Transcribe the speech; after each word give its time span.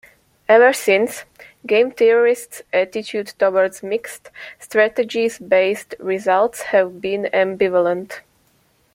Ever 0.49 0.73
since, 0.73 1.25
game 1.67 1.91
theorists' 1.91 2.63
attitude 2.73 3.27
towards 3.37 3.83
mixed 3.83 4.31
strategies-based 4.57 5.93
results 5.99 6.61
have 6.63 6.99
been 6.99 7.29
ambivalent. 7.31 8.21